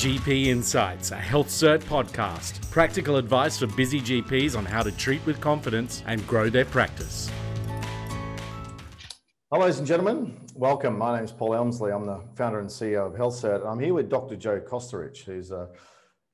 GP 0.00 0.46
Insights, 0.46 1.10
a 1.10 1.16
HealthCert 1.16 1.80
podcast. 1.80 2.70
Practical 2.70 3.16
advice 3.16 3.58
for 3.58 3.66
busy 3.66 4.00
GPs 4.00 4.56
on 4.56 4.64
how 4.64 4.82
to 4.82 4.90
treat 4.92 5.20
with 5.26 5.42
confidence 5.42 6.02
and 6.06 6.26
grow 6.26 6.48
their 6.48 6.64
practice. 6.64 7.30
Hello, 9.50 9.60
ladies 9.60 9.78
and 9.78 9.86
gentlemen. 9.86 10.40
Welcome. 10.54 10.96
My 10.96 11.16
name 11.16 11.26
is 11.26 11.32
Paul 11.32 11.54
Elmsley. 11.54 11.92
I'm 11.92 12.06
the 12.06 12.22
founder 12.34 12.60
and 12.60 12.68
CEO 12.70 13.08
of 13.08 13.12
HealthCert. 13.12 13.70
I'm 13.70 13.78
here 13.78 13.92
with 13.92 14.08
Dr. 14.08 14.36
Joe 14.36 14.58
Kosterich, 14.58 15.22
who's 15.24 15.50
an 15.50 15.66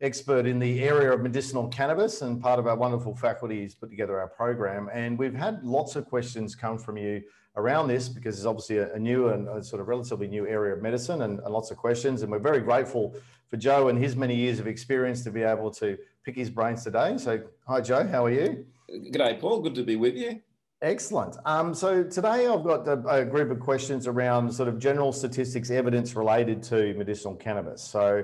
expert 0.01 0.47
in 0.47 0.61
the 0.61 0.85
area 0.85 1.13
of 1.13 1.21
medicinal 1.21 1.67
cannabis 1.67 2.23
and 2.23 2.41
part 2.41 2.61
of 2.61 2.69
our 2.69 2.77
wonderful 2.77 3.17
faculty. 3.17 3.63
He's 3.63 3.75
put 3.75 3.91
together 3.91 4.21
our 4.21 4.29
program. 4.29 4.89
And 4.93 5.19
we've 5.19 5.35
had 5.35 5.65
lots 5.65 5.97
of 5.97 6.07
questions 6.07 6.55
come 6.55 6.79
from 6.79 6.99
you 6.99 7.21
around 7.57 7.89
this 7.89 8.09
because 8.09 8.37
it's 8.37 8.47
obviously 8.47 8.79
a, 8.79 8.99
new 8.99 9.29
and 9.29 9.49
a 9.49 9.63
sort 9.63 9.81
of 9.81 9.89
relatively 9.89 10.29
new 10.29 10.47
area 10.47 10.75
of 10.75 10.83
medicine 10.83 11.23
and, 11.23 11.41
and, 11.41 11.53
lots 11.53 11.71
of 11.71 11.77
questions. 11.77 12.23
And 12.23 12.31
we're 12.31 12.39
very 12.39 12.61
grateful 12.61 13.15
for 13.49 13.57
Joe 13.57 13.89
and 13.89 13.99
his 13.99 14.17
many 14.17 14.35
years 14.35 14.59
of 14.61 14.67
experience 14.67 15.23
to 15.25 15.31
be 15.31 15.43
able 15.43 15.71
to 15.73 15.97
pick 16.25 16.37
his 16.37 16.51
brains 16.51 16.85
today. 16.85 17.17
So, 17.19 17.43
hi, 17.67 17.81
Joe. 17.81 18.07
How 18.07 18.27
are 18.27 18.31
you? 18.31 18.67
Good 18.89 19.13
day, 19.13 19.39
Paul. 19.41 19.61
Good 19.61 19.75
to 19.77 19.85
be 19.85 19.97
with 19.97 20.17
you. 20.17 20.41
Excellent. 20.83 21.37
Um, 21.47 21.73
so 21.73 22.05
today 22.05 22.47
I've 22.47 22.63
got 22.63 22.87
a, 22.87 23.01
a, 23.09 23.25
group 23.25 23.51
of 23.51 23.61
questions 23.61 24.07
around 24.07 24.53
sort 24.53 24.69
of 24.69 24.79
general 24.79 25.11
statistics 25.11 25.71
evidence 25.71 26.15
related 26.15 26.63
to 26.65 26.93
medicinal 26.95 27.35
cannabis. 27.35 27.83
So 27.83 28.19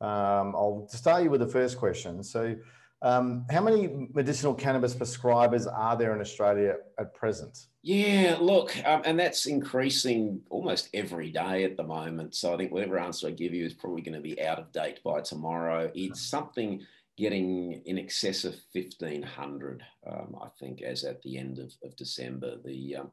um, 0.00 0.54
I'll 0.54 0.86
start 0.88 1.24
you 1.24 1.30
with 1.30 1.40
the 1.40 1.48
first 1.48 1.78
question. 1.78 2.22
So 2.22 2.54
um, 3.02 3.44
how 3.50 3.62
many 3.62 4.08
medicinal 4.14 4.54
cannabis 4.54 4.94
prescribers 4.94 5.70
are 5.72 5.96
there 5.96 6.14
in 6.14 6.20
Australia 6.20 6.76
at 6.98 7.14
present? 7.14 7.66
Yeah, 7.82 8.36
look, 8.40 8.76
um, 8.84 9.02
and 9.04 9.18
that's 9.18 9.46
increasing 9.46 10.40
almost 10.50 10.88
every 10.94 11.30
day 11.30 11.64
at 11.64 11.76
the 11.76 11.84
moment. 11.84 12.34
So 12.34 12.54
I 12.54 12.56
think 12.56 12.72
whatever 12.72 12.98
answer 12.98 13.28
I 13.28 13.30
give 13.30 13.54
you 13.54 13.64
is 13.64 13.74
probably 13.74 14.02
going 14.02 14.14
to 14.14 14.20
be 14.20 14.42
out 14.42 14.58
of 14.58 14.72
date 14.72 15.00
by 15.04 15.20
tomorrow. 15.20 15.90
It's 15.94 16.22
something 16.22 16.84
getting 17.16 17.82
in 17.84 17.98
excess 17.98 18.44
of 18.44 18.56
1500, 18.72 19.82
um, 20.10 20.36
I 20.42 20.48
think, 20.58 20.82
as 20.82 21.04
at 21.04 21.22
the 21.22 21.38
end 21.38 21.58
of, 21.58 21.72
of 21.84 21.96
December. 21.96 22.56
The 22.64 22.96
um, 22.96 23.10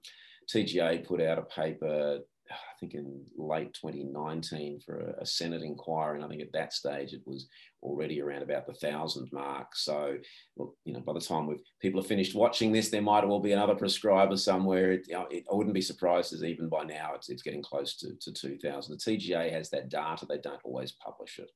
TGA 0.49 1.05
put 1.05 1.21
out 1.21 1.37
a 1.37 1.43
paper 1.43 2.19
I 2.51 2.75
think 2.79 2.93
in 2.93 3.25
late 3.37 3.73
2019 3.73 4.81
for 4.81 4.99
a, 4.99 5.21
a, 5.21 5.25
Senate 5.25 5.61
inquiry, 5.61 6.15
and 6.15 6.25
I 6.25 6.27
think 6.27 6.41
at 6.41 6.51
that 6.53 6.73
stage 6.73 7.13
it 7.13 7.21
was 7.25 7.47
already 7.81 8.21
around 8.21 8.43
about 8.43 8.67
the 8.67 8.73
thousand 8.73 9.29
mark. 9.31 9.75
So, 9.75 10.17
look, 10.57 10.75
you 10.85 10.93
know, 10.93 10.99
by 10.99 11.13
the 11.13 11.21
time 11.21 11.47
we've 11.47 11.63
people 11.81 12.01
have 12.01 12.07
finished 12.07 12.35
watching 12.35 12.71
this, 12.71 12.89
there 12.89 13.01
might 13.01 13.27
well 13.27 13.39
be 13.39 13.53
another 13.53 13.75
prescriber 13.75 14.35
somewhere. 14.37 14.93
It, 14.93 15.05
you 15.07 15.13
know, 15.13 15.27
it, 15.31 15.45
I 15.51 15.55
wouldn't 15.55 15.73
be 15.73 15.81
surprised 15.81 16.33
as 16.33 16.43
even 16.43 16.69
by 16.69 16.83
now 16.83 17.13
it's, 17.15 17.29
it's 17.29 17.43
getting 17.43 17.63
close 17.63 17.95
to, 17.97 18.13
to 18.19 18.33
2,000. 18.33 18.97
The 18.97 19.17
TGA 19.17 19.51
has 19.51 19.69
that 19.69 19.89
data; 19.89 20.25
they 20.25 20.39
don't 20.39 20.61
always 20.63 20.91
publish 20.91 21.39
it. 21.39 21.49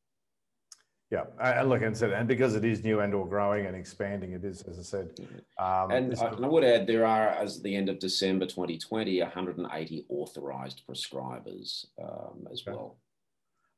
Yeah, 1.09 1.23
and 1.39 1.69
look, 1.69 1.81
and 1.83 1.95
said, 1.95 2.11
and 2.11 2.27
because 2.27 2.53
it 2.55 2.66
is 2.66 2.83
new 2.83 3.00
and 3.00 3.13
or 3.13 3.25
growing 3.25 3.66
and 3.66 3.77
expanding, 3.77 4.33
it 4.33 4.44
is, 4.44 4.61
as 4.63 4.77
I 4.77 4.81
said. 4.81 5.11
Um, 5.58 5.91
and 5.91 6.16
I, 6.19 6.25
I 6.25 6.47
would 6.47 6.66
add, 6.66 6.86
there 6.86 7.05
are, 7.05 7.30
as 7.30 7.61
the 7.61 7.73
end 7.73 7.88
of 7.88 7.99
December 7.99 8.45
2020, 8.45 9.22
180 9.22 10.05
authorised 10.09 10.81
prescribers 10.86 11.86
um, 12.02 12.45
as 12.52 12.61
okay. 12.61 12.75
well. 12.75 12.97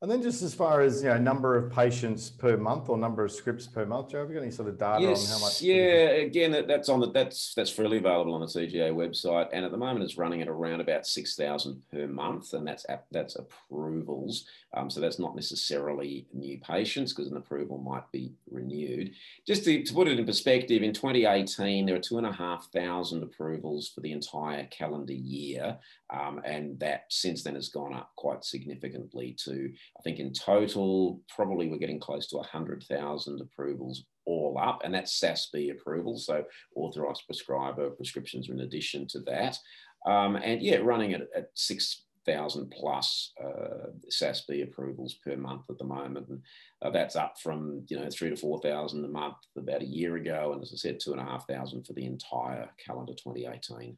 And 0.01 0.09
then 0.09 0.21
just 0.21 0.41
as 0.43 0.53
far 0.53 0.79
as 0.79 1.03
you 1.03 1.09
know, 1.09 1.17
number 1.17 1.57
of 1.57 1.69
patients 1.69 2.29
per 2.29 2.55
month 2.55 2.87
or 2.87 2.97
number 2.97 3.25
of 3.25 3.33
scripts 3.33 3.67
per 3.67 3.85
month, 3.85 4.11
Joe, 4.11 4.19
have 4.19 4.29
you 4.29 4.35
got 4.35 4.43
any 4.43 4.51
sort 4.51 4.69
of 4.69 4.77
data 4.77 5.01
yes, 5.01 5.29
on 5.29 5.37
how 5.37 5.45
much? 5.45 5.61
Yeah, 5.61 6.23
again, 6.23 6.65
that's 6.65 6.87
on 6.87 7.01
the 7.01 7.11
that's 7.11 7.53
that's 7.53 7.69
freely 7.69 7.97
available 7.97 8.33
on 8.33 8.39
the 8.39 8.47
TGA 8.47 8.93
website, 8.93 9.49
and 9.51 9.65
at 9.65 9.71
the 9.71 9.77
moment 9.77 10.05
it's 10.05 10.17
running 10.17 10.41
at 10.41 10.47
around 10.47 10.79
about 10.79 11.05
six 11.05 11.35
thousand 11.35 11.81
per 11.91 12.07
month, 12.07 12.53
and 12.53 12.65
that's 12.65 12.85
that's 13.11 13.35
approvals. 13.35 14.45
Um, 14.73 14.89
so 14.89 15.01
that's 15.01 15.19
not 15.19 15.35
necessarily 15.35 16.27
new 16.31 16.59
patients 16.59 17.11
because 17.11 17.29
an 17.29 17.37
approval 17.37 17.77
might 17.79 18.09
be 18.11 18.31
renewed. 18.49 19.11
Just 19.45 19.65
to, 19.65 19.83
to 19.83 19.93
put 19.93 20.07
it 20.07 20.19
in 20.19 20.25
perspective, 20.25 20.81
in 20.81 20.93
2018 20.93 21.85
there 21.85 21.95
were 21.95 22.01
two 22.01 22.19
and 22.19 22.27
a 22.27 22.31
half 22.31 22.71
thousand 22.71 23.23
approvals 23.23 23.89
for 23.89 23.99
the 23.99 24.11
entire 24.13 24.65
calendar 24.67 25.11
year, 25.11 25.77
um, 26.11 26.41
and 26.45 26.79
that 26.79 27.03
since 27.09 27.43
then 27.43 27.55
has 27.55 27.69
gone 27.69 27.93
up 27.93 28.11
quite 28.15 28.43
significantly 28.43 29.35
to 29.45 29.71
I 29.97 30.01
think 30.01 30.19
in 30.19 30.33
total, 30.33 31.21
probably 31.33 31.67
we're 31.67 31.77
getting 31.77 31.99
close 31.99 32.27
to 32.27 32.37
100,000 32.37 33.41
approvals 33.41 34.05
all 34.25 34.59
up, 34.61 34.81
and 34.83 34.93
that's 34.93 35.19
SASB 35.19 35.71
approvals, 35.71 36.25
so 36.25 36.43
authorised 36.75 37.23
prescriber 37.25 37.89
prescriptions 37.89 38.49
are 38.49 38.53
in 38.53 38.61
addition 38.61 39.07
to 39.07 39.19
that. 39.21 39.57
Um, 40.05 40.35
and 40.37 40.61
yeah, 40.61 40.77
running 40.77 41.13
at, 41.13 41.21
at 41.35 41.49
6,000 41.55 42.71
plus 42.71 43.33
uh, 43.43 43.89
SASB 44.11 44.63
approvals 44.63 45.15
per 45.15 45.35
month 45.35 45.63
at 45.69 45.77
the 45.77 45.83
moment. 45.83 46.29
And 46.29 46.41
uh, 46.81 46.89
that's 46.91 47.15
up 47.15 47.35
from, 47.41 47.83
you 47.89 47.99
know, 47.99 48.09
three 48.09 48.29
to 48.29 48.37
4,000 48.37 49.03
a 49.03 49.07
month 49.07 49.35
about 49.57 49.81
a 49.81 49.85
year 49.85 50.15
ago. 50.15 50.53
And 50.53 50.61
as 50.61 50.71
I 50.73 50.77
said, 50.77 50.99
two 50.99 51.11
and 51.11 51.21
a 51.21 51.25
half 51.25 51.47
thousand 51.47 51.85
for 51.85 51.93
the 51.93 52.05
entire 52.05 52.69
calendar 52.85 53.13
2018. 53.13 53.97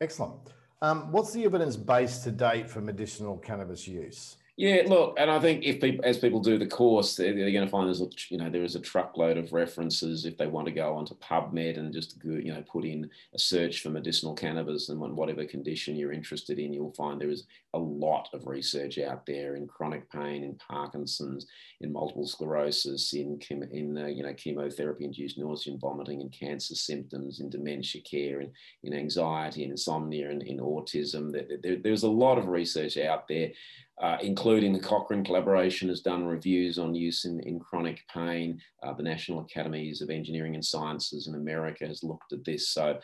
Excellent. 0.00 0.52
Um, 0.80 1.10
what's 1.10 1.32
the 1.32 1.44
evidence 1.44 1.76
base 1.76 2.18
to 2.18 2.30
date 2.30 2.70
for 2.70 2.80
medicinal 2.80 3.36
cannabis 3.38 3.88
use? 3.88 4.36
Yeah, 4.58 4.82
look, 4.88 5.14
and 5.16 5.30
I 5.30 5.38
think 5.38 5.62
if 5.62 5.80
people, 5.80 6.04
as 6.04 6.18
people 6.18 6.40
do 6.40 6.58
the 6.58 6.66
course, 6.66 7.14
they're, 7.14 7.32
they're, 7.32 7.52
going 7.52 7.64
to 7.64 7.70
find 7.70 7.86
there's, 7.86 8.00
a, 8.00 8.08
you 8.28 8.38
know, 8.38 8.50
there 8.50 8.64
is 8.64 8.74
a 8.74 8.80
truckload 8.80 9.36
of 9.36 9.52
references 9.52 10.24
if 10.24 10.36
they 10.36 10.48
want 10.48 10.66
to 10.66 10.72
go 10.72 10.96
onto 10.96 11.14
PubMed 11.18 11.78
and 11.78 11.92
just, 11.92 12.18
you 12.24 12.52
know, 12.52 12.64
put 12.68 12.84
in 12.84 13.08
a 13.32 13.38
search 13.38 13.80
for 13.80 13.90
medicinal 13.90 14.34
cannabis 14.34 14.88
and 14.88 14.98
whatever 14.98 15.44
condition 15.44 15.94
you're 15.94 16.12
interested 16.12 16.58
in, 16.58 16.72
you'll 16.72 16.92
find 16.94 17.20
there 17.20 17.30
is 17.30 17.44
a 17.74 17.78
lot 17.78 18.28
of 18.32 18.48
research 18.48 18.98
out 18.98 19.24
there 19.26 19.54
in 19.54 19.68
chronic 19.68 20.10
pain, 20.10 20.42
in 20.42 20.56
Parkinson's, 20.56 21.46
in 21.80 21.92
multiple 21.92 22.26
sclerosis, 22.26 23.12
in, 23.12 23.38
in 23.70 23.96
uh, 23.96 24.06
you 24.06 24.24
know, 24.24 24.34
chemotherapy-induced 24.34 25.38
nausea 25.38 25.72
and 25.72 25.80
vomiting, 25.80 26.20
in 26.20 26.30
cancer 26.30 26.74
symptoms, 26.74 27.38
in 27.38 27.48
dementia 27.48 28.02
care, 28.02 28.40
in, 28.40 28.50
in 28.82 28.92
anxiety 28.92 29.62
and 29.62 29.70
insomnia, 29.70 30.30
and 30.30 30.42
in 30.42 30.58
autism. 30.58 31.30
There, 31.30 31.46
there, 31.62 31.76
there's 31.76 32.02
a 32.02 32.10
lot 32.10 32.38
of 32.38 32.48
research 32.48 32.98
out 32.98 33.28
there 33.28 33.50
uh, 34.00 34.16
including 34.22 34.72
the 34.72 34.78
Cochrane 34.78 35.24
collaboration 35.24 35.88
has 35.88 36.00
done 36.00 36.24
reviews 36.24 36.78
on 36.78 36.94
use 36.94 37.24
in, 37.24 37.40
in 37.40 37.58
chronic 37.58 38.00
pain. 38.12 38.60
Uh, 38.82 38.92
the 38.92 39.02
National 39.02 39.40
Academies 39.40 40.00
of 40.00 40.10
Engineering 40.10 40.54
and 40.54 40.64
Sciences 40.64 41.26
in 41.26 41.34
America 41.34 41.86
has 41.86 42.04
looked 42.04 42.32
at 42.32 42.44
this. 42.44 42.68
So 42.70 42.98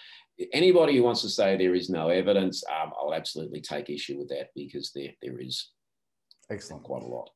anybody 0.53 0.97
who 0.97 1.03
wants 1.03 1.23
to 1.23 1.29
say 1.29 1.57
there 1.57 1.75
is 1.75 1.91
no 1.91 2.09
evidence, 2.09 2.63
um, 2.71 2.93
I'll 3.01 3.15
absolutely 3.15 3.61
take 3.61 3.91
issue 3.91 4.19
with 4.19 4.29
that 4.29 4.51
because 4.55 4.93
there, 4.95 5.11
there 5.21 5.41
is 5.41 5.71
excellent 6.51 6.85
quite 6.85 7.03
a 7.03 7.07
lot. 7.07 7.31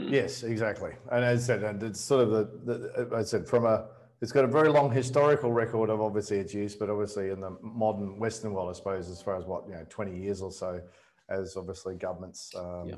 Mm. 0.00 0.10
Yes, 0.10 0.42
exactly. 0.42 0.90
And 1.12 1.24
as 1.24 1.44
I 1.44 1.46
said, 1.46 1.62
and 1.62 1.82
it's 1.82 2.00
sort 2.00 2.24
of 2.24 2.30
the, 2.30 2.50
the 2.64 3.16
I 3.16 3.22
said 3.22 3.46
from 3.46 3.64
a 3.64 3.86
it's 4.20 4.32
got 4.32 4.44
a 4.44 4.48
very 4.48 4.70
long 4.70 4.90
historical 4.90 5.52
record 5.52 5.90
of 5.90 6.00
obviously 6.00 6.38
its 6.38 6.54
use, 6.54 6.74
but 6.74 6.88
obviously 6.88 7.28
in 7.28 7.40
the 7.40 7.56
modern 7.60 8.18
Western 8.18 8.54
world, 8.54 8.70
I 8.70 8.72
suppose, 8.72 9.10
as 9.10 9.20
far 9.20 9.36
as 9.36 9.44
what 9.44 9.66
you 9.68 9.74
know, 9.74 9.84
20 9.90 10.18
years 10.18 10.40
or 10.40 10.50
so, 10.50 10.80
as 11.28 11.56
obviously 11.56 11.94
governments, 11.94 12.52
um, 12.56 12.88
yeah. 12.88 12.96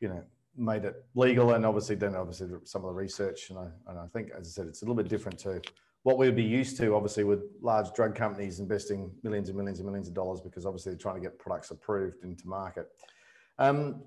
you 0.00 0.08
know, 0.08 0.22
made 0.56 0.84
it 0.84 1.04
legal, 1.14 1.52
and 1.52 1.66
obviously 1.66 1.96
then 1.96 2.14
obviously 2.14 2.48
some 2.64 2.84
of 2.84 2.88
the 2.88 2.94
research, 2.94 3.50
and 3.50 3.58
I, 3.58 3.68
and 3.88 3.98
I 3.98 4.06
think, 4.12 4.30
as 4.38 4.48
I 4.48 4.50
said, 4.50 4.66
it's 4.66 4.82
a 4.82 4.84
little 4.84 4.96
bit 4.96 5.08
different 5.08 5.38
to 5.40 5.60
what 6.02 6.18
we'd 6.18 6.36
be 6.36 6.42
used 6.44 6.76
to, 6.76 6.94
obviously, 6.94 7.24
with 7.24 7.40
large 7.60 7.92
drug 7.92 8.14
companies 8.14 8.60
investing 8.60 9.10
millions 9.24 9.48
and 9.48 9.58
millions 9.58 9.80
and 9.80 9.86
millions 9.86 10.06
of 10.06 10.14
dollars 10.14 10.40
because 10.40 10.64
obviously 10.64 10.92
they're 10.92 10.98
trying 10.98 11.16
to 11.16 11.20
get 11.20 11.36
products 11.38 11.72
approved 11.72 12.22
into 12.22 12.46
market. 12.46 12.86
Um, 13.58 14.02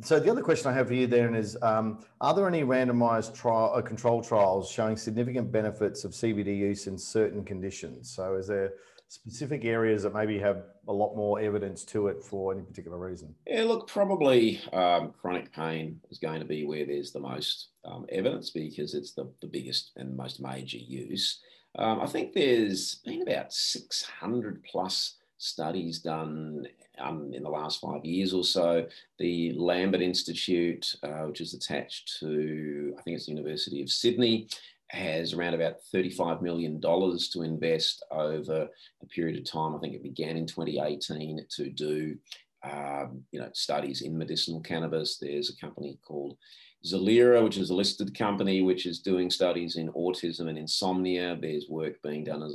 so 0.00 0.18
the 0.18 0.30
other 0.30 0.42
question 0.42 0.70
I 0.70 0.74
have 0.74 0.88
for 0.88 0.94
you 0.94 1.06
then 1.06 1.34
is, 1.34 1.56
um, 1.62 2.04
are 2.20 2.34
there 2.34 2.48
any 2.48 2.62
randomized 2.62 3.34
trial 3.34 3.72
uh, 3.74 3.82
control 3.82 4.22
trials 4.22 4.70
showing 4.70 4.96
significant 4.96 5.52
benefits 5.52 6.04
of 6.04 6.12
CBD 6.12 6.56
use 6.56 6.86
in 6.86 6.98
certain 6.98 7.44
conditions? 7.44 8.10
So 8.10 8.34
is 8.34 8.46
there 8.48 8.72
specific 9.08 9.66
areas 9.66 10.02
that 10.02 10.14
maybe 10.14 10.38
have 10.38 10.64
a 10.88 10.92
lot 10.92 11.14
more 11.14 11.38
evidence 11.38 11.84
to 11.84 12.08
it 12.08 12.24
for 12.24 12.52
any 12.52 12.62
particular 12.62 12.98
reason? 12.98 13.34
Yeah, 13.46 13.64
look, 13.64 13.86
probably 13.86 14.60
um, 14.72 15.12
chronic 15.20 15.52
pain 15.52 16.00
is 16.10 16.18
going 16.18 16.40
to 16.40 16.46
be 16.46 16.64
where 16.64 16.86
there's 16.86 17.12
the 17.12 17.20
most 17.20 17.68
um, 17.84 18.06
evidence 18.08 18.50
because 18.50 18.94
it's 18.94 19.12
the, 19.12 19.30
the 19.42 19.46
biggest 19.46 19.92
and 19.96 20.16
most 20.16 20.40
major 20.40 20.78
use. 20.78 21.40
Um, 21.78 22.00
I 22.00 22.06
think 22.06 22.32
there's 22.32 22.96
been 23.04 23.22
about 23.22 23.52
600 23.52 24.64
plus 24.64 25.16
studies 25.36 25.98
done 25.98 26.66
um, 27.02 27.32
in 27.32 27.42
the 27.42 27.50
last 27.50 27.80
five 27.80 28.04
years 28.04 28.32
or 28.32 28.44
so. 28.44 28.86
The 29.18 29.52
Lambert 29.54 30.00
Institute, 30.00 30.94
uh, 31.02 31.26
which 31.26 31.40
is 31.40 31.54
attached 31.54 32.18
to, 32.20 32.94
I 32.98 33.02
think 33.02 33.16
it's 33.16 33.26
the 33.26 33.32
University 33.32 33.82
of 33.82 33.90
Sydney, 33.90 34.48
has 34.88 35.32
around 35.32 35.54
about 35.54 35.76
$35 35.94 36.42
million 36.42 36.80
to 36.80 37.42
invest 37.42 38.04
over 38.10 38.68
a 39.02 39.06
period 39.06 39.38
of 39.38 39.50
time. 39.50 39.74
I 39.74 39.78
think 39.78 39.94
it 39.94 40.02
began 40.02 40.36
in 40.36 40.46
2018 40.46 41.46
to 41.56 41.70
do 41.70 42.16
um, 42.64 43.22
you 43.32 43.40
know, 43.40 43.48
studies 43.54 44.02
in 44.02 44.16
medicinal 44.16 44.60
cannabis. 44.60 45.18
There's 45.18 45.50
a 45.50 45.56
company 45.56 45.98
called 46.06 46.36
Zelira, 46.84 47.44
which 47.44 47.58
is 47.58 47.70
a 47.70 47.74
listed 47.74 48.16
company 48.16 48.60
which 48.62 48.86
is 48.86 48.98
doing 48.98 49.30
studies 49.30 49.76
in 49.76 49.92
autism 49.92 50.48
and 50.48 50.58
insomnia. 50.58 51.38
There's 51.40 51.68
work 51.68 52.02
being 52.02 52.24
done 52.24 52.42
a, 52.42 52.48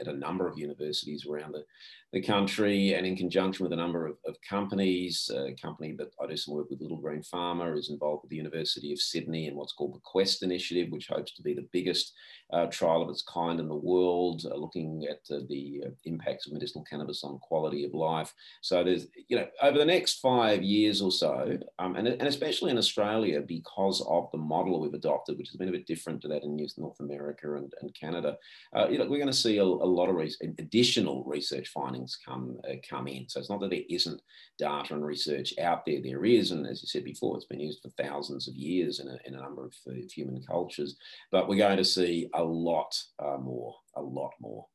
at 0.00 0.06
a 0.06 0.16
number 0.16 0.46
of 0.46 0.58
universities 0.58 1.26
around 1.26 1.52
the, 1.52 1.64
the 2.12 2.22
country 2.22 2.94
and 2.94 3.04
in 3.04 3.16
conjunction 3.16 3.64
with 3.64 3.72
a 3.72 3.76
number 3.76 4.06
of, 4.06 4.18
of 4.24 4.36
companies. 4.48 5.28
A 5.34 5.52
company 5.60 5.94
that 5.98 6.12
I 6.22 6.28
do 6.28 6.36
some 6.36 6.54
work 6.54 6.70
with, 6.70 6.80
Little 6.80 6.96
Green 6.98 7.22
Pharma, 7.22 7.76
is 7.76 7.90
involved 7.90 8.22
with 8.22 8.30
the 8.30 8.36
University 8.36 8.92
of 8.92 9.00
Sydney 9.00 9.48
in 9.48 9.56
what's 9.56 9.72
called 9.72 9.94
the 9.94 10.00
Quest 10.04 10.44
Initiative, 10.44 10.92
which 10.92 11.08
hopes 11.08 11.34
to 11.34 11.42
be 11.42 11.54
the 11.54 11.68
biggest 11.72 12.12
uh, 12.52 12.66
trial 12.66 13.02
of 13.02 13.08
its 13.08 13.22
kind 13.22 13.58
in 13.58 13.66
the 13.66 13.74
world, 13.74 14.44
uh, 14.44 14.54
looking 14.54 15.08
at 15.10 15.34
uh, 15.34 15.40
the 15.48 15.82
impacts 16.04 16.46
of 16.46 16.52
medicinal 16.52 16.84
cannabis 16.84 17.24
on 17.24 17.38
quality 17.38 17.84
of 17.84 17.94
life. 17.94 18.32
So 18.60 18.84
there's, 18.84 19.06
you 19.26 19.38
know, 19.38 19.46
over 19.60 19.78
the 19.78 19.84
next 19.84 20.20
five 20.20 20.62
years 20.62 21.00
or 21.02 21.10
so, 21.10 21.58
um, 21.78 21.96
and, 21.96 22.06
and 22.06 22.28
especially 22.28 22.70
in 22.70 22.78
Australia, 22.78 23.40
because 23.40 23.71
of 23.76 24.30
the 24.32 24.38
model 24.38 24.80
we've 24.80 24.94
adopted, 24.94 25.38
which 25.38 25.48
has 25.48 25.56
been 25.56 25.68
a 25.68 25.72
bit 25.72 25.86
different 25.86 26.20
to 26.22 26.28
that 26.28 26.42
in 26.42 26.56
North 26.76 27.00
America 27.00 27.54
and, 27.56 27.72
and 27.80 27.94
Canada, 27.94 28.36
uh, 28.76 28.88
you 28.88 28.98
know, 28.98 29.04
we're 29.04 29.18
going 29.18 29.26
to 29.26 29.32
see 29.32 29.58
a, 29.58 29.62
a 29.62 29.64
lot 29.64 30.08
of 30.08 30.16
additional 30.58 31.24
research 31.24 31.68
findings 31.68 32.18
come 32.24 32.58
uh, 32.68 32.74
come 32.88 33.08
in. 33.08 33.28
So 33.28 33.40
it's 33.40 33.50
not 33.50 33.60
that 33.60 33.70
there 33.70 33.80
isn't 33.88 34.20
data 34.58 34.94
and 34.94 35.04
research 35.04 35.54
out 35.58 35.84
there. 35.86 36.00
There 36.02 36.24
is, 36.24 36.50
and 36.50 36.66
as 36.66 36.82
you 36.82 36.88
said 36.88 37.04
before, 37.04 37.36
it's 37.36 37.46
been 37.46 37.60
used 37.60 37.82
for 37.82 37.90
thousands 38.02 38.48
of 38.48 38.54
years 38.54 39.00
in 39.00 39.08
a, 39.08 39.16
in 39.26 39.34
a 39.34 39.42
number 39.42 39.64
of 39.64 39.74
human 40.10 40.42
cultures. 40.42 40.96
But 41.30 41.48
we're 41.48 41.56
going 41.56 41.78
to 41.78 41.84
see 41.84 42.28
a 42.34 42.42
lot 42.42 42.96
uh, 43.18 43.38
more, 43.38 43.74
a 43.96 44.02
lot 44.02 44.32
more. 44.40 44.66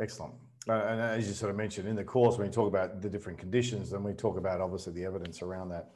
Excellent. 0.00 0.34
Uh, 0.68 0.74
and 0.74 1.00
as 1.00 1.26
you 1.26 1.34
sort 1.34 1.50
of 1.50 1.56
mentioned 1.56 1.88
in 1.88 1.96
the 1.96 2.04
course, 2.04 2.36
when 2.36 2.46
we 2.46 2.52
talk 2.52 2.68
about 2.68 3.00
the 3.00 3.08
different 3.08 3.38
conditions, 3.38 3.90
then 3.90 4.02
we 4.02 4.12
talk 4.12 4.36
about 4.36 4.60
obviously 4.60 4.92
the 4.92 5.04
evidence 5.04 5.40
around 5.40 5.70
that 5.70 5.90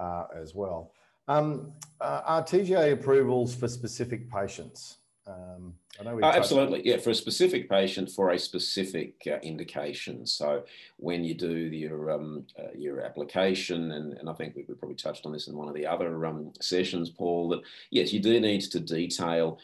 uh, 0.00 0.24
as 0.36 0.54
well. 0.54 0.92
Um, 1.28 1.72
uh, 2.00 2.22
are 2.24 2.42
TGA 2.42 2.92
approvals 2.92 3.54
for 3.54 3.68
specific 3.68 4.30
patients? 4.30 4.98
Um, 5.26 5.74
uh, 6.00 6.24
absolutely, 6.24 6.86
yeah, 6.86 6.96
for 6.96 7.10
a 7.10 7.14
specific 7.14 7.68
patient 7.68 8.10
for 8.10 8.30
a 8.30 8.38
specific 8.38 9.14
uh, 9.26 9.36
indication. 9.42 10.24
So 10.24 10.64
when 10.96 11.22
you 11.22 11.34
do 11.34 11.54
your 11.54 12.10
um, 12.12 12.46
uh, 12.58 12.72
your 12.74 13.02
application, 13.02 13.90
and, 13.92 14.14
and 14.14 14.30
I 14.30 14.32
think 14.32 14.56
we, 14.56 14.64
we, 14.66 14.74
probably 14.74 14.96
touched 14.96 15.26
on 15.26 15.32
this 15.32 15.48
in 15.48 15.56
one 15.56 15.68
of 15.68 15.74
the 15.74 15.86
other 15.86 16.24
um, 16.24 16.52
sessions, 16.62 17.10
Paul, 17.10 17.50
that 17.50 17.60
yes, 17.90 18.12
you 18.12 18.20
do 18.20 18.40
need 18.40 18.62
to 18.62 18.80
detail 18.80 19.58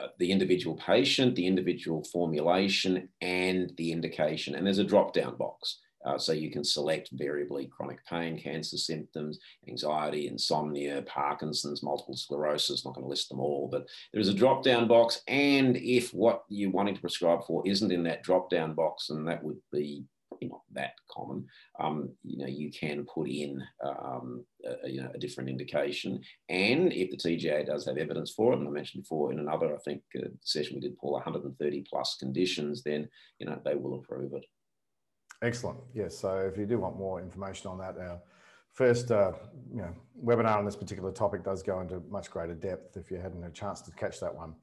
uh, 0.00 0.06
the 0.18 0.30
individual 0.30 0.76
patient, 0.76 1.34
the 1.34 1.46
individual 1.46 2.02
formulation, 2.04 3.08
and 3.20 3.74
the 3.76 3.92
indication. 3.92 4.54
And 4.54 4.64
there's 4.64 4.78
a 4.78 4.84
drop 4.84 5.12
down 5.12 5.36
box. 5.36 5.80
Uh, 6.04 6.18
so 6.18 6.32
you 6.32 6.50
can 6.50 6.64
select 6.64 7.08
variably 7.12 7.66
chronic 7.66 8.04
pain, 8.06 8.38
cancer 8.38 8.76
symptoms, 8.76 9.38
anxiety, 9.68 10.28
insomnia, 10.28 11.02
Parkinson's, 11.02 11.82
multiple 11.82 12.16
sclerosis. 12.16 12.84
Not 12.84 12.94
going 12.94 13.04
to 13.04 13.10
list 13.10 13.28
them 13.28 13.40
all, 13.40 13.68
but 13.70 13.86
there 14.12 14.20
is 14.20 14.28
a 14.28 14.34
drop 14.34 14.62
down 14.62 14.86
box. 14.86 15.22
And 15.28 15.76
if 15.76 16.12
what 16.12 16.44
you're 16.48 16.70
wanting 16.70 16.94
to 16.94 17.00
prescribe 17.00 17.44
for 17.46 17.66
isn't 17.66 17.92
in 17.92 18.02
that 18.04 18.22
drop 18.22 18.50
down 18.50 18.74
box, 18.74 19.10
and 19.10 19.26
that 19.28 19.42
would 19.42 19.58
be 19.72 20.04
not 20.42 20.62
that 20.72 20.94
common, 21.10 21.46
um, 21.80 22.10
you 22.22 22.38
know, 22.38 22.46
you 22.46 22.70
can 22.70 23.04
put 23.04 23.28
in 23.28 23.62
um, 23.84 24.44
a, 24.84 24.88
you 24.88 25.02
know, 25.02 25.10
a 25.14 25.18
different 25.18 25.48
indication. 25.48 26.20
And 26.48 26.92
if 26.92 27.10
the 27.10 27.16
TGA 27.16 27.66
does 27.66 27.86
have 27.86 27.96
evidence 27.96 28.32
for 28.32 28.52
it, 28.52 28.58
and 28.58 28.68
I 28.68 28.70
mentioned 28.70 29.04
before 29.04 29.32
in 29.32 29.38
another, 29.38 29.74
I 29.74 29.78
think, 29.78 30.02
uh, 30.18 30.28
session 30.42 30.74
we 30.74 30.80
did, 30.80 30.98
Paul, 30.98 31.12
130 31.12 31.84
plus 31.88 32.16
conditions, 32.18 32.82
then, 32.82 33.08
you 33.38 33.46
know, 33.46 33.60
they 33.64 33.74
will 33.74 33.94
approve 33.94 34.32
it. 34.34 34.44
Excellent. 35.44 35.78
Yes. 35.92 36.18
So 36.18 36.38
if 36.38 36.56
you 36.58 36.64
do 36.64 36.78
want 36.78 36.96
more 36.96 37.20
information 37.20 37.70
on 37.70 37.78
that, 37.78 37.98
our 37.98 38.18
first 38.72 39.10
uh, 39.10 39.32
you 39.70 39.82
know, 39.82 39.94
webinar 40.24 40.56
on 40.56 40.64
this 40.64 40.76
particular 40.76 41.12
topic 41.12 41.44
does 41.44 41.62
go 41.62 41.80
into 41.80 42.02
much 42.08 42.30
greater 42.30 42.54
depth 42.54 42.96
if 42.96 43.10
you 43.10 43.18
hadn't 43.18 43.42
had 43.42 43.50
a 43.50 43.54
chance 43.54 43.82
to 43.82 43.90
catch 43.92 44.20
that 44.20 44.34
one. 44.34 44.54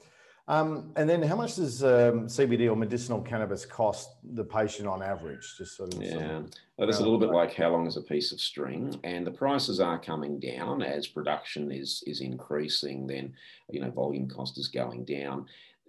Um, 0.47 0.91
and 0.95 1.07
then 1.07 1.21
how 1.21 1.35
much 1.35 1.55
does 1.55 1.83
um, 1.83 2.25
CBD 2.25 2.69
or 2.69 2.75
medicinal 2.75 3.21
cannabis 3.21 3.63
cost 3.63 4.09
the 4.33 4.43
patient 4.43 4.87
on 4.87 5.03
average? 5.03 5.55
Just 5.57 5.77
sort 5.77 5.93
of. 5.93 6.01
Yeah, 6.01 6.41
well, 6.77 6.87
that's 6.87 6.99
a 6.99 7.03
little 7.03 7.19
bit 7.19 7.29
like 7.29 7.53
how 7.53 7.69
long 7.69 7.85
is 7.85 7.95
a 7.95 8.01
piece 8.01 8.31
of 8.31 8.41
string, 8.41 8.99
and 9.03 9.25
the 9.25 9.31
prices 9.31 9.79
are 9.79 9.99
coming 9.99 10.39
down 10.39 10.81
as 10.81 11.07
production 11.07 11.71
is 11.71 12.03
is 12.07 12.21
increasing. 12.21 13.05
Then, 13.05 13.33
you 13.69 13.79
know, 13.79 13.91
volume 13.91 14.27
cost 14.27 14.57
is 14.57 14.67
going 14.67 15.05
down 15.05 15.45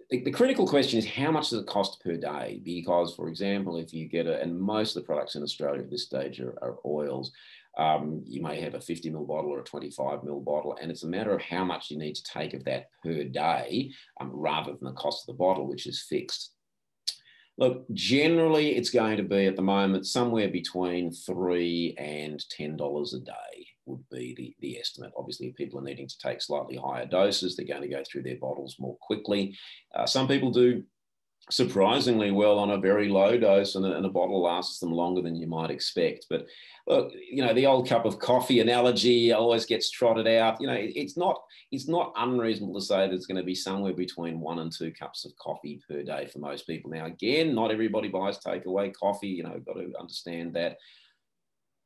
the, 0.09 0.23
the, 0.23 0.31
critical 0.31 0.67
question 0.67 0.99
is 0.99 1.05
how 1.05 1.31
much 1.31 1.49
does 1.49 1.59
it 1.59 1.67
cost 1.67 2.01
per 2.01 2.15
day? 2.15 2.61
Because, 2.63 3.15
for 3.15 3.27
example, 3.27 3.77
if 3.77 3.93
you 3.93 4.07
get 4.07 4.27
a, 4.27 4.41
and 4.41 4.59
most 4.59 4.95
of 4.95 5.01
the 5.01 5.05
products 5.05 5.35
in 5.35 5.43
Australia 5.43 5.81
at 5.81 5.89
this 5.89 6.03
stage 6.03 6.39
are, 6.39 6.57
are 6.61 6.77
oils, 6.85 7.31
um, 7.77 8.21
you 8.25 8.41
may 8.41 8.61
have 8.61 8.75
a 8.75 8.81
50 8.81 9.09
ml 9.11 9.27
bottle 9.27 9.51
or 9.51 9.59
a 9.59 9.63
25 9.63 10.19
ml 10.21 10.43
bottle, 10.43 10.77
and 10.81 10.91
it's 10.91 11.03
a 11.03 11.07
matter 11.07 11.33
of 11.33 11.41
how 11.41 11.63
much 11.63 11.89
you 11.89 11.97
need 11.97 12.15
to 12.15 12.23
take 12.23 12.53
of 12.53 12.63
that 12.65 12.89
per 13.03 13.23
day 13.23 13.91
um, 14.21 14.31
rather 14.33 14.73
than 14.73 14.85
the 14.85 14.93
cost 14.93 15.23
of 15.23 15.33
the 15.33 15.37
bottle, 15.37 15.67
which 15.67 15.87
is 15.87 16.05
fixed. 16.07 16.51
Look, 17.57 17.85
generally, 17.93 18.75
it's 18.75 18.89
going 18.89 19.17
to 19.17 19.23
be 19.23 19.45
at 19.45 19.55
the 19.55 19.61
moment 19.61 20.07
somewhere 20.07 20.49
between 20.49 21.11
three 21.11 21.95
and 21.97 22.43
ten 22.49 22.77
dollars 22.77 23.13
a 23.13 23.19
day 23.19 23.67
would 23.85 24.03
be 24.11 24.33
the, 24.35 24.55
the 24.59 24.79
estimate. 24.79 25.11
Obviously, 25.17 25.47
if 25.47 25.55
people 25.55 25.79
are 25.79 25.83
needing 25.83 26.07
to 26.07 26.17
take 26.17 26.41
slightly 26.41 26.77
higher 26.77 27.05
doses, 27.05 27.55
they're 27.55 27.65
going 27.65 27.81
to 27.81 27.87
go 27.87 28.03
through 28.09 28.23
their 28.23 28.37
bottles 28.37 28.77
more 28.79 28.97
quickly. 29.01 29.57
Uh, 29.95 30.05
some 30.05 30.27
people 30.27 30.51
do 30.51 30.83
surprisingly 31.49 32.31
well 32.31 32.57
on 32.57 32.71
a 32.71 32.77
very 32.77 33.09
low 33.09 33.37
dose, 33.37 33.75
and 33.75 33.85
a, 33.85 33.97
and 33.97 34.05
a, 34.05 34.09
bottle 34.09 34.41
lasts 34.41 34.79
them 34.79 34.91
longer 34.91 35.21
than 35.21 35.35
you 35.35 35.45
might 35.45 35.69
expect. 35.69 36.27
But 36.29 36.45
look, 36.87 37.11
you 37.13 37.43
know, 37.43 37.53
the 37.53 37.65
old 37.65 37.87
cup 37.87 38.05
of 38.05 38.19
coffee 38.19 38.61
analogy 38.61 39.33
always 39.33 39.65
gets 39.65 39.91
trotted 39.91 40.27
out. 40.27 40.61
You 40.61 40.67
know, 40.67 40.73
it, 40.73 40.93
it's 40.95 41.17
not 41.17 41.41
it's 41.71 41.87
not 41.87 42.13
unreasonable 42.15 42.79
to 42.79 42.85
say 42.85 43.05
it's 43.07 43.25
going 43.25 43.37
to 43.37 43.43
be 43.43 43.55
somewhere 43.55 43.93
between 43.93 44.39
one 44.39 44.59
and 44.59 44.71
two 44.71 44.91
cups 44.93 45.25
of 45.25 45.35
coffee 45.37 45.81
per 45.89 46.03
day 46.03 46.27
for 46.31 46.39
most 46.39 46.65
people. 46.65 46.91
Now, 46.91 47.05
again, 47.05 47.53
not 47.53 47.71
everybody 47.71 48.07
buys 48.07 48.39
takeaway 48.39 48.93
coffee. 48.93 49.27
You 49.27 49.43
know, 49.43 49.61
got 49.65 49.73
to 49.73 49.93
understand 49.99 50.53
that 50.55 50.77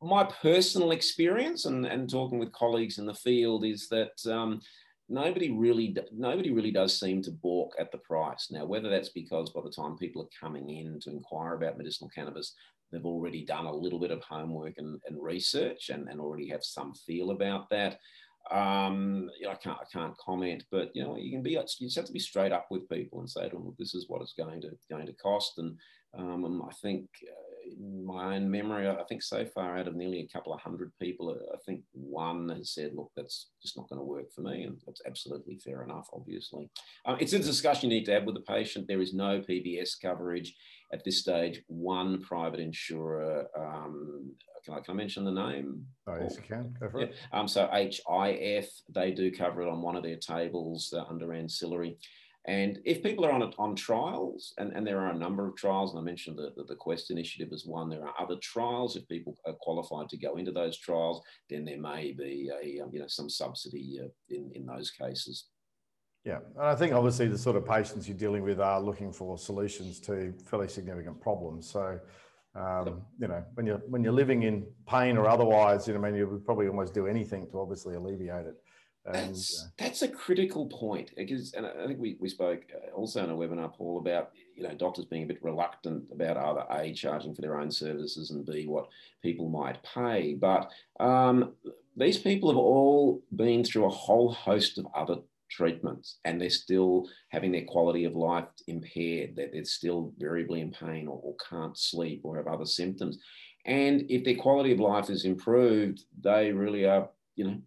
my 0.02 0.24
personal 0.24 0.92
experience 0.92 1.66
and, 1.66 1.86
and 1.86 2.10
talking 2.10 2.40
with 2.40 2.52
colleagues 2.52 3.00
in 3.00 3.06
the 3.06 3.14
field 3.14 3.66
is 3.66 3.88
that 3.90 4.14
um, 4.32 4.62
nobody 5.10 5.52
really 5.52 5.96
nobody 6.14 6.52
really 6.52 6.72
does 6.72 7.00
seem 7.00 7.22
to 7.24 7.32
balk 7.32 7.74
at 7.80 7.92
the 7.92 7.98
price. 8.00 8.50
Now 8.52 8.66
whether 8.66 8.90
that's 8.90 9.10
because 9.10 9.50
by 9.50 9.62
the 9.64 9.72
time 9.72 9.98
people 9.98 10.22
are 10.22 10.40
coming 10.40 10.70
in 10.70 11.00
to 11.02 11.12
inquire 11.12 11.56
about 11.56 11.78
medicinal 11.78 12.10
cannabis 12.14 12.54
they've 12.92 13.06
already 13.06 13.44
done 13.44 13.66
a 13.66 13.74
little 13.74 14.00
bit 14.00 14.12
of 14.12 14.24
homework 14.24 14.76
and, 14.78 15.02
and 15.08 15.22
research 15.22 15.90
and, 15.90 16.08
and 16.08 16.22
already 16.22 16.48
have 16.48 16.64
some 16.64 16.94
feel 16.94 17.32
about 17.32 17.70
that 17.70 18.00
um, 18.52 19.30
you 19.40 19.46
know, 19.46 19.52
I 19.52 19.56
can't 19.56 19.78
I 19.78 19.86
can't 19.92 20.18
comment, 20.18 20.64
but 20.72 20.92
you 20.94 21.04
know, 21.04 21.18
you 21.18 21.32
can 21.32 21.44
be 21.44 21.52
you 21.52 21.62
just 21.62 21.96
have 21.98 22.06
to 22.06 22.14
be 22.14 22.20
straight 22.20 22.52
up 22.52 22.68
with 22.70 22.90
people 22.90 23.20
and 23.20 23.30
say 23.30 23.44
to 23.44 23.56
them, 23.56 23.66
look, 23.66 23.78
this 23.78 23.94
is 23.94 24.06
what 24.08 24.22
it's 24.22 24.34
going 24.34 24.62
to 24.62 24.72
going 24.90 25.06
to 25.06 25.14
cost, 25.14 25.58
and 25.58 25.78
um, 26.18 26.64
I 26.68 26.74
think 26.76 27.10
uh, 27.24 27.47
in 27.80 28.06
my 28.06 28.36
own 28.36 28.50
memory, 28.50 28.88
I 28.88 29.04
think 29.04 29.22
so 29.24 29.46
far 29.46 29.78
out 29.78 29.88
of 29.88 29.96
nearly 29.96 30.22
a 30.22 30.28
couple 30.28 30.54
of 30.54 30.62
hundred 30.62 30.92
people, 31.00 31.38
I 31.54 31.58
think 31.66 31.82
one 31.92 32.50
has 32.50 32.72
said, 32.72 32.92
look, 32.94 33.12
that's 33.16 33.50
just 33.62 33.78
not 33.78 33.90
going 33.90 34.00
to 34.00 34.06
work 34.06 34.32
for 34.32 34.42
me. 34.42 34.64
And 34.64 34.78
that's 34.86 35.02
absolutely 35.06 35.58
fair 35.58 35.84
enough, 35.84 36.08
obviously. 36.14 36.70
Um, 37.06 37.18
it's 37.20 37.34
a 37.34 37.40
discussion 37.40 37.90
you 37.90 37.98
need 37.98 38.06
to 38.06 38.14
have 38.14 38.26
with 38.26 38.36
the 38.36 38.42
patient. 38.42 38.88
There 38.88 39.02
is 39.02 39.14
no 39.14 39.42
PBS 39.42 39.92
coverage 40.02 40.56
at 40.94 41.04
this 41.04 41.20
stage. 41.20 41.62
One 41.68 42.22
private 42.22 42.60
insurer, 42.60 43.48
um, 43.58 44.32
can, 44.64 44.76
I, 44.76 44.80
can 44.80 44.94
I 44.94 44.98
mention 44.98 45.26
the 45.26 45.32
name? 45.32 45.86
Oh, 46.08 46.18
yes, 46.20 46.36
you 46.36 46.44
can. 46.44 46.76
Go 46.80 46.90
for 46.90 47.02
yeah. 47.02 47.08
it. 47.08 47.16
Um, 47.32 47.48
so 47.48 47.70
HIF, 47.72 48.70
they 48.94 49.12
do 49.12 49.32
cover 49.32 49.62
it 49.62 49.70
on 49.70 49.82
one 49.82 49.96
of 49.96 50.04
their 50.04 50.18
tables 50.18 50.94
uh, 50.96 51.04
under 51.10 51.34
ancillary. 51.34 51.98
And 52.48 52.80
if 52.86 53.04
people 53.04 53.26
are 53.26 53.32
on 53.32 53.44
on 53.58 53.76
trials, 53.76 54.54
and, 54.58 54.72
and 54.72 54.88
there 54.88 55.02
are 55.02 55.12
a 55.12 55.18
number 55.18 55.46
of 55.46 55.58
trials, 55.58 55.92
and 55.92 56.00
I 56.00 56.04
mentioned 56.04 56.38
the, 56.38 56.54
the, 56.56 56.64
the, 56.64 56.76
Quest 56.76 57.12
initiative 57.12 57.52
as 57.52 57.66
one, 57.66 57.90
there 57.90 58.06
are 58.06 58.14
other 58.18 58.38
trials. 58.42 58.96
If 58.96 59.06
people 59.10 59.36
are 59.46 59.54
qualified 59.60 60.08
to 60.10 60.18
go 60.18 60.38
into 60.38 60.54
those 60.54 60.78
trials, 60.78 61.22
then 61.50 61.66
there 61.66 61.80
may 61.80 62.14
be 62.14 62.50
a 62.50 62.82
um, 62.82 62.90
you 62.94 63.00
know 63.00 63.08
some 63.08 63.30
subsidy 63.30 64.00
uh, 64.02 64.08
in 64.30 64.50
in 64.56 64.66
those 64.66 64.92
cases. 64.92 65.48
Yeah, 66.24 66.40
and 66.58 66.68
I 66.68 66.76
think 66.76 66.94
obviously 66.94 67.28
the 67.28 67.38
sort 67.38 67.58
of 67.58 67.66
patients 67.66 68.08
you're 68.08 68.18
dealing 68.18 68.44
with 68.44 68.62
are 68.62 68.80
looking 68.80 69.12
for 69.12 69.38
solutions 69.38 70.00
to 70.02 70.34
fairly 70.46 70.70
significant 70.70 71.20
problems. 71.22 71.70
So, 71.70 72.00
um, 72.56 73.02
you 73.20 73.28
know, 73.28 73.44
when 73.56 73.66
you're 73.66 73.82
when 73.90 74.06
you're 74.06 74.14
living 74.14 74.44
in 74.44 74.66
pain 74.88 75.18
or 75.18 75.28
otherwise, 75.28 75.86
you 75.86 75.94
know, 75.94 76.00
I 76.00 76.04
mean, 76.12 76.16
you 76.16 76.28
would 76.28 76.46
probably 76.46 76.70
almost 76.70 76.94
do 76.94 77.08
anything 77.08 77.50
to 77.52 77.60
obviously 77.60 77.96
alleviate 77.96 78.46
it. 78.46 78.56
That's, 79.12 79.64
uh, 79.64 79.68
that's 79.78 80.02
a 80.02 80.08
critical 80.08 80.66
point 80.68 81.12
because, 81.16 81.54
and 81.54 81.66
I 81.66 81.88
think 81.88 82.00
we, 82.00 82.18
we 82.20 82.28
spoke 82.28 82.64
uh, 82.76 82.94
also 82.94 83.24
in 83.24 83.30
a 83.30 83.36
webinar, 83.36 83.74
Paul, 83.74 84.00
about 84.00 84.32
you 84.56 84.64
know 84.64 84.74
doctors 84.74 85.06
being 85.06 85.24
a 85.24 85.28
bit 85.28 85.44
reluctant 85.44 86.06
about 86.12 86.38
either 86.38 86.66
a 86.72 86.94
charging 86.94 87.34
for 87.34 87.42
their 87.42 87.60
own 87.60 87.72
services 87.72 88.32
and 88.32 88.46
b 88.46 88.68
what 88.68 88.88
people 89.24 89.50
might 89.50 89.82
pay. 89.84 90.34
But 90.34 90.70
um, 91.00 91.54
these 91.96 92.18
people 92.18 92.50
have 92.50 92.58
all 92.58 93.24
been 93.36 93.64
through 93.64 93.86
a 93.86 93.90
whole 93.90 94.32
host 94.34 94.78
of 94.78 94.88
other 94.94 95.18
treatments 95.50 96.18
and 96.26 96.42
they're 96.42 96.50
still 96.50 97.08
having 97.30 97.54
their 97.54 97.64
quality 97.66 98.04
of 98.04 98.16
life 98.16 98.46
impaired. 98.68 99.38
That 99.38 99.54
they're 99.54 99.64
still 99.64 100.14
variably 100.18 100.60
in 100.60 100.72
pain 100.72 101.08
or, 101.08 101.20
or 101.24 101.36
can't 101.50 101.78
sleep 101.78 102.22
or 102.24 102.36
have 102.36 102.48
other 102.48 102.66
symptoms. 102.66 103.20
And 103.66 104.06
if 104.10 104.24
their 104.24 104.36
quality 104.36 104.74
of 104.74 104.80
life 104.80 105.10
is 105.10 105.26
improved, 105.26 106.04
they 106.22 106.52
really 106.52 106.86
are, 106.86 107.10
you 107.36 107.46
know, 107.46 107.58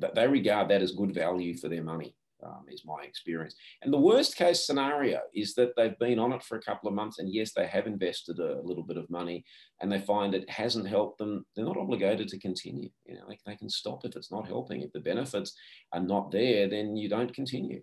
th- 0.00 0.14
they 0.14 0.26
regard 0.26 0.68
that 0.68 0.82
as 0.82 0.92
good 0.92 1.14
value 1.14 1.56
for 1.56 1.68
their 1.68 1.82
money 1.82 2.14
um, 2.44 2.64
is 2.68 2.82
my 2.84 3.02
experience. 3.02 3.54
And 3.82 3.92
the 3.92 3.98
worst 3.98 4.36
case 4.36 4.66
scenario 4.66 5.20
is 5.34 5.54
that 5.54 5.70
they've 5.76 5.98
been 5.98 6.18
on 6.18 6.32
it 6.32 6.42
for 6.42 6.56
a 6.56 6.62
couple 6.62 6.88
of 6.88 6.94
months, 6.94 7.18
and 7.18 7.32
yes, 7.32 7.52
they 7.52 7.66
have 7.66 7.86
invested 7.86 8.38
a 8.38 8.60
little 8.62 8.82
bit 8.82 8.96
of 8.96 9.08
money, 9.10 9.44
and 9.80 9.90
they 9.90 10.00
find 10.00 10.34
it 10.34 10.48
hasn't 10.50 10.88
helped 10.88 11.18
them. 11.18 11.44
They're 11.54 11.64
not 11.64 11.78
obligated 11.78 12.28
to 12.28 12.38
continue. 12.38 12.90
You 13.06 13.14
know, 13.14 13.24
they, 13.28 13.38
they 13.46 13.56
can 13.56 13.70
stop 13.70 14.04
if 14.04 14.16
it's 14.16 14.30
not 14.30 14.46
helping. 14.46 14.82
If 14.82 14.92
the 14.92 15.00
benefits 15.00 15.56
are 15.92 16.00
not 16.00 16.30
there, 16.30 16.68
then 16.68 16.96
you 16.96 17.08
don't 17.08 17.34
continue. 17.34 17.82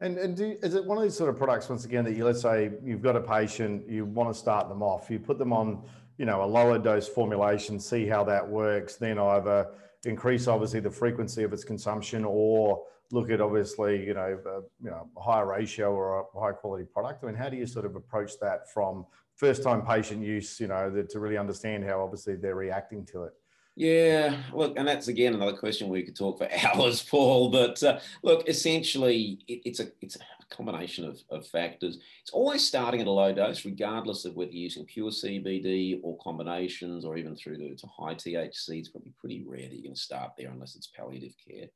And, 0.00 0.18
and 0.18 0.36
do, 0.36 0.56
is 0.62 0.74
it 0.74 0.84
one 0.84 0.98
of 0.98 1.04
these 1.04 1.16
sort 1.16 1.30
of 1.30 1.36
products, 1.36 1.68
once 1.70 1.86
again, 1.86 2.04
that 2.04 2.14
you, 2.14 2.24
let's 2.24 2.42
say 2.42 2.70
you've 2.84 3.02
got 3.02 3.16
a 3.16 3.20
patient, 3.20 3.88
you 3.88 4.04
want 4.04 4.32
to 4.32 4.38
start 4.38 4.68
them 4.68 4.82
off, 4.82 5.10
you 5.10 5.18
put 5.18 5.38
them 5.38 5.54
on, 5.54 5.84
you 6.18 6.26
know, 6.26 6.42
a 6.42 6.44
lower 6.44 6.78
dose 6.78 7.08
formulation, 7.08 7.80
see 7.80 8.06
how 8.06 8.22
that 8.24 8.46
works, 8.46 8.96
then 8.96 9.18
either 9.18 9.68
increase 10.04 10.46
obviously 10.46 10.80
the 10.80 10.90
frequency 10.90 11.42
of 11.42 11.52
its 11.52 11.64
consumption 11.64 12.24
or 12.24 12.82
look 13.12 13.30
at 13.30 13.40
obviously, 13.40 14.04
you 14.04 14.14
know, 14.14 14.38
a, 14.46 14.60
you 14.82 14.90
know, 14.90 15.08
higher 15.16 15.46
ratio 15.46 15.92
or 15.92 16.20
a 16.20 16.40
high 16.40 16.52
quality 16.52 16.84
product? 16.84 17.22
I 17.22 17.26
mean, 17.26 17.36
how 17.36 17.48
do 17.48 17.56
you 17.56 17.66
sort 17.66 17.84
of 17.84 17.96
approach 17.96 18.32
that 18.40 18.72
from 18.72 19.06
first 19.36 19.62
time 19.62 19.84
patient 19.84 20.22
use, 20.22 20.58
you 20.60 20.66
know, 20.66 21.04
to 21.08 21.20
really 21.20 21.38
understand 21.38 21.84
how 21.84 22.02
obviously 22.02 22.36
they're 22.36 22.54
reacting 22.54 23.04
to 23.06 23.24
it? 23.24 23.32
Yeah, 23.78 24.38
look, 24.54 24.78
and 24.78 24.88
that's 24.88 25.08
again 25.08 25.34
another 25.34 25.56
question 25.56 25.90
we 25.90 26.02
could 26.02 26.16
talk 26.16 26.38
for 26.38 26.48
hours, 26.74 27.02
Paul. 27.02 27.50
But 27.50 27.82
uh, 27.82 28.00
look, 28.22 28.48
essentially, 28.48 29.38
it, 29.46 29.60
it's 29.66 29.80
a 29.80 29.88
it's 30.00 30.16
combination 30.50 31.04
of, 31.04 31.20
of 31.30 31.46
factors. 31.46 31.98
It's 32.22 32.32
always 32.32 32.66
starting 32.66 33.00
at 33.00 33.06
a 33.06 33.10
low 33.10 33.32
dose, 33.32 33.64
regardless 33.64 34.24
of 34.24 34.34
whether 34.34 34.50
you're 34.50 34.64
using 34.64 34.84
pure 34.84 35.10
CBD 35.10 36.00
or 36.02 36.18
combinations, 36.18 37.04
or 37.04 37.16
even 37.16 37.36
through 37.36 37.58
to, 37.58 37.74
to 37.74 37.86
high 37.86 38.14
THC. 38.14 38.78
It's 38.78 38.88
probably 38.88 39.12
pretty 39.20 39.44
rare 39.46 39.68
that 39.68 39.74
you're 39.74 39.82
going 39.82 39.94
to 39.94 40.00
start 40.00 40.32
there 40.38 40.50
unless 40.50 40.76
it's 40.76 40.88
palliative 40.88 41.34
care. 41.46 41.66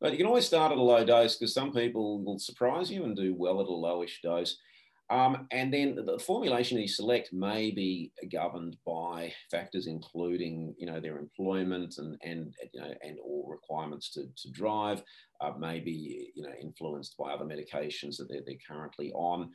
But 0.00 0.12
you 0.12 0.18
can 0.18 0.26
always 0.26 0.46
start 0.46 0.72
at 0.72 0.78
a 0.78 0.82
low 0.82 1.04
dose 1.04 1.36
because 1.36 1.54
some 1.54 1.72
people 1.72 2.22
will 2.22 2.38
surprise 2.38 2.90
you 2.90 3.04
and 3.04 3.16
do 3.16 3.34
well 3.34 3.60
at 3.60 3.66
a 3.66 3.70
lowish 3.70 4.20
dose. 4.22 4.58
Um, 5.08 5.46
and 5.52 5.72
then 5.72 5.94
the 5.94 6.18
formulation 6.18 6.78
you 6.78 6.88
select 6.88 7.32
may 7.32 7.70
be 7.70 8.12
governed 8.32 8.76
by 8.84 9.32
factors 9.50 9.86
including, 9.86 10.74
you 10.78 10.86
know, 10.86 11.00
their 11.00 11.18
employment 11.18 11.98
and 11.98 12.18
and 12.22 12.52
you 12.72 12.80
know 12.80 12.92
and 13.02 13.16
or 13.22 13.50
requirements 13.50 14.10
to, 14.14 14.24
to 14.36 14.50
drive, 14.50 15.02
uh, 15.40 15.52
maybe 15.58 16.32
you 16.34 16.42
know 16.42 16.52
influenced 16.60 17.16
by 17.16 17.32
other 17.32 17.44
medications 17.44 18.16
that 18.16 18.28
they're, 18.28 18.42
they're 18.44 18.56
currently 18.68 19.12
on. 19.12 19.50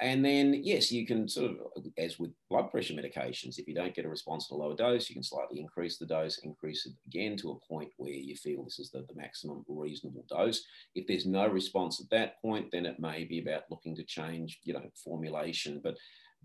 And 0.00 0.24
then, 0.24 0.60
yes, 0.64 0.90
you 0.90 1.06
can 1.06 1.28
sort 1.28 1.52
of, 1.52 1.58
as 1.98 2.18
with 2.18 2.32
blood 2.50 2.70
pressure 2.70 2.94
medications, 2.94 3.58
if 3.58 3.68
you 3.68 3.74
don't 3.74 3.94
get 3.94 4.04
a 4.04 4.08
response 4.08 4.48
at 4.50 4.54
a 4.54 4.58
lower 4.58 4.74
dose, 4.74 5.08
you 5.08 5.14
can 5.14 5.22
slightly 5.22 5.60
increase 5.60 5.98
the 5.98 6.06
dose, 6.06 6.38
increase 6.38 6.84
it 6.84 6.94
again 7.06 7.36
to 7.38 7.52
a 7.52 7.66
point 7.72 7.90
where 7.96 8.10
you 8.10 8.34
feel 8.34 8.64
this 8.64 8.80
is 8.80 8.90
the, 8.90 9.04
the 9.08 9.14
maximum 9.14 9.64
reasonable 9.68 10.24
dose. 10.28 10.64
If 10.96 11.06
there's 11.06 11.26
no 11.26 11.46
response 11.46 12.00
at 12.00 12.10
that 12.10 12.42
point, 12.42 12.70
then 12.72 12.86
it 12.86 12.98
may 12.98 13.24
be 13.24 13.40
about 13.40 13.70
looking 13.70 13.94
to 13.94 14.02
change, 14.02 14.58
you 14.64 14.74
know, 14.74 14.82
formulation, 15.04 15.80
but 15.82 15.96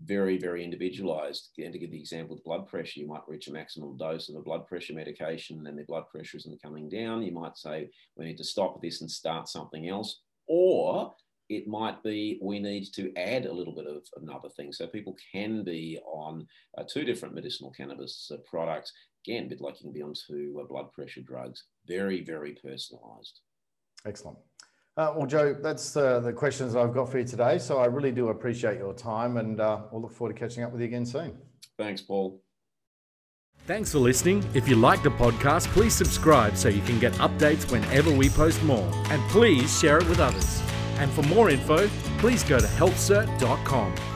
very, 0.04 0.38
very 0.38 0.64
individualized. 0.64 1.50
And 1.58 1.72
to 1.72 1.78
give 1.78 1.90
the 1.90 2.00
example 2.00 2.36
of 2.36 2.44
blood 2.44 2.68
pressure, 2.68 3.00
you 3.00 3.08
might 3.08 3.28
reach 3.28 3.48
a 3.48 3.52
maximum 3.52 3.96
dose 3.96 4.28
of 4.28 4.36
a 4.36 4.42
blood 4.42 4.66
pressure 4.66 4.94
medication 4.94 5.66
and 5.66 5.76
their 5.76 5.84
blood 5.84 6.04
pressure 6.08 6.36
isn't 6.36 6.62
coming 6.62 6.88
down. 6.88 7.22
You 7.22 7.32
might 7.32 7.58
say, 7.58 7.90
we 8.16 8.26
need 8.26 8.38
to 8.38 8.44
stop 8.44 8.80
this 8.80 9.00
and 9.00 9.10
start 9.10 9.48
something 9.48 9.88
else. 9.88 10.20
Or 10.46 11.14
it 11.50 11.66
might 11.66 12.02
be 12.02 12.38
we 12.40 12.60
need 12.60 12.86
to 12.94 13.12
add 13.16 13.44
a 13.44 13.52
little 13.52 13.74
bit 13.74 13.86
of 13.86 14.02
another 14.22 14.48
thing. 14.48 14.72
So 14.72 14.86
people 14.86 15.16
can 15.32 15.64
be 15.64 15.98
on 16.06 16.46
uh, 16.78 16.84
two 16.90 17.04
different 17.04 17.34
medicinal 17.34 17.72
cannabis 17.72 18.30
uh, 18.32 18.36
products. 18.48 18.92
Again, 19.26 19.44
a 19.44 19.48
bit 19.48 19.60
like 19.60 19.74
you 19.80 19.84
can 19.84 19.92
be 19.92 20.02
on 20.02 20.14
two 20.14 20.60
uh, 20.62 20.66
blood 20.66 20.92
pressure 20.92 21.20
drugs. 21.20 21.64
Very, 21.86 22.22
very 22.22 22.54
personalized. 22.54 23.40
Excellent. 24.06 24.38
Uh, 24.96 25.12
well, 25.16 25.26
Joe, 25.26 25.56
that's 25.60 25.96
uh, 25.96 26.20
the 26.20 26.32
questions 26.32 26.76
I've 26.76 26.94
got 26.94 27.10
for 27.10 27.18
you 27.18 27.24
today. 27.24 27.58
So 27.58 27.78
I 27.78 27.86
really 27.86 28.12
do 28.12 28.28
appreciate 28.28 28.78
your 28.78 28.94
time 28.94 29.36
and 29.36 29.60
uh, 29.60 29.82
we'll 29.90 30.02
look 30.02 30.12
forward 30.12 30.34
to 30.34 30.38
catching 30.38 30.62
up 30.62 30.70
with 30.70 30.80
you 30.80 30.86
again 30.86 31.04
soon. 31.04 31.36
Thanks, 31.76 32.00
Paul. 32.00 32.42
Thanks 33.66 33.92
for 33.92 33.98
listening. 33.98 34.44
If 34.54 34.68
you 34.68 34.76
like 34.76 35.02
the 35.02 35.10
podcast, 35.10 35.66
please 35.68 35.94
subscribe 35.94 36.56
so 36.56 36.68
you 36.68 36.82
can 36.82 36.98
get 36.98 37.12
updates 37.14 37.70
whenever 37.70 38.10
we 38.10 38.28
post 38.28 38.62
more. 38.62 38.90
And 39.10 39.22
please 39.30 39.78
share 39.78 39.98
it 39.98 40.08
with 40.08 40.20
others. 40.20 40.62
And 41.00 41.10
for 41.10 41.22
more 41.22 41.48
info, 41.50 41.88
please 42.18 42.44
go 42.44 42.60
to 42.60 42.66
healthcert.com. 42.66 44.09